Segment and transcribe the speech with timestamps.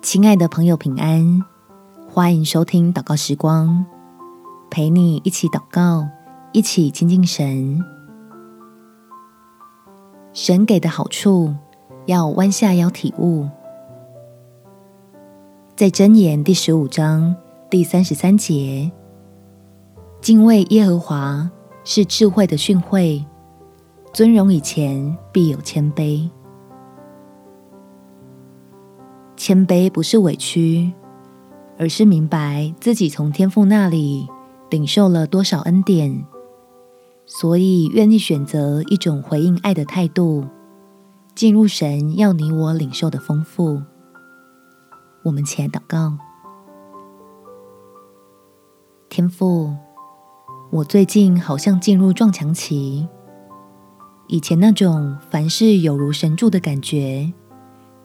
[0.00, 1.42] 亲爱的朋友，平安！
[2.08, 3.84] 欢迎收听祷告时光，
[4.70, 6.06] 陪你一起祷告，
[6.52, 7.84] 一起亲近神。
[10.32, 11.52] 神给的好处，
[12.06, 13.48] 要弯下腰体悟。
[15.74, 17.34] 在箴言第十五章
[17.68, 18.90] 第三十三节，
[20.20, 21.50] 敬畏耶和华
[21.82, 23.24] 是智慧的训诲，
[24.12, 26.30] 尊荣以前必有谦卑。
[29.38, 30.92] 谦卑不是委屈，
[31.78, 34.26] 而是明白自己从天父那里
[34.68, 36.26] 领受了多少恩典，
[37.24, 40.44] 所以愿意选择一种回应爱的态度，
[41.36, 43.80] 进入神要你我领受的丰富。
[45.22, 46.18] 我们起来祷告，
[49.08, 49.72] 天父，
[50.70, 53.06] 我最近好像进入撞墙期，
[54.26, 57.32] 以前那种凡事有如神助的感觉。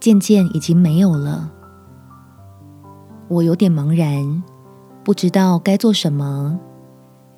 [0.00, 1.50] 渐渐已经没有了，
[3.26, 4.42] 我有点茫然，
[5.04, 6.58] 不知道该做什么，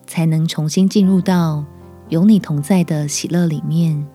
[0.06, 1.64] 才能重新进入到
[2.08, 4.06] 有你同在的喜乐里面。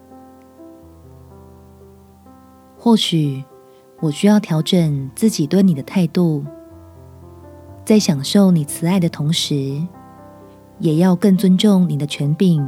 [2.77, 3.43] 或许
[3.99, 6.45] 我需要调整自己对你的态度，
[7.83, 9.81] 在享受你慈爱的同时，
[10.77, 12.63] 也要更尊重你的权柄，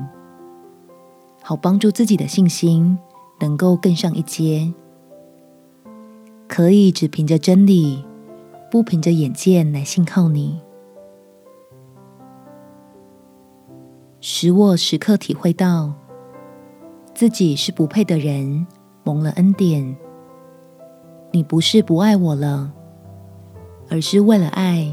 [1.44, 2.98] 好帮助自己的信心
[3.39, 4.73] 能够更上一阶。
[6.58, 8.03] 可以只凭着真理，
[8.72, 10.59] 不凭着眼见来信靠你，
[14.22, 15.94] 使我时刻体会到
[17.14, 18.66] 自己是不配的人，
[19.03, 19.95] 蒙了恩典。
[21.30, 22.73] 你不是不爱我了，
[23.88, 24.92] 而是为了爱，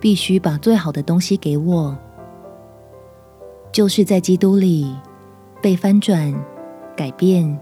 [0.00, 1.94] 必须把最好的东西给我，
[3.70, 4.96] 就是在基督里
[5.60, 6.34] 被翻转、
[6.96, 7.60] 改变，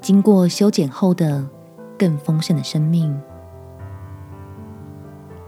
[0.00, 1.48] 经过修剪后的。
[2.02, 3.16] 更丰盛的生命，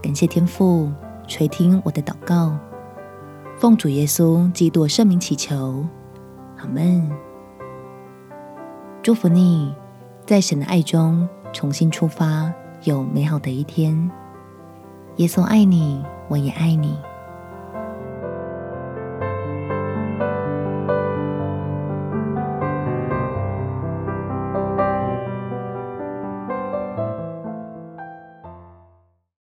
[0.00, 0.88] 感谢天父
[1.26, 2.56] 垂听我的祷告，
[3.56, 5.84] 奉主耶稣基督圣名祈求，
[6.58, 7.10] 阿门。
[9.02, 9.74] 祝福你，
[10.24, 12.52] 在神的爱中重新出发，
[12.84, 14.08] 有美好的一天。
[15.16, 16.96] 耶稣爱你，我也爱你。